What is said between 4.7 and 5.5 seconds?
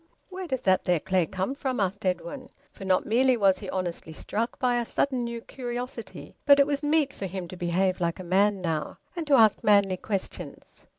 a sudden new